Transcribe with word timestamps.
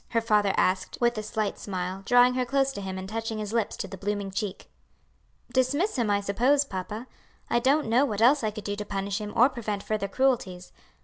her 0.09 0.23
lather 0.31 0.51
asked, 0.57 0.97
with 0.99 1.15
a 1.19 1.21
slight 1.21 1.59
smile, 1.59 2.01
drawing 2.07 2.33
her 2.33 2.43
close 2.43 2.71
to 2.71 2.81
him 2.81 2.97
and 2.97 3.07
touching 3.07 3.37
his 3.37 3.53
lips 3.53 3.77
to 3.77 3.87
the 3.87 3.99
blooming 3.99 4.31
cheek. 4.31 4.67
"Dismiss 5.53 5.95
him, 5.95 6.09
I 6.09 6.21
suppose, 6.21 6.65
papa; 6.65 7.05
I 7.51 7.59
don't 7.59 7.85
know 7.85 8.03
what 8.03 8.19
else 8.19 8.43
I 8.43 8.49
could 8.49 8.63
do 8.63 8.75
to 8.75 8.83
punish 8.83 9.21
him 9.21 9.31
or 9.35 9.47
prevent 9.47 9.83
further 9.83 10.07
cruelties. 10.07 10.71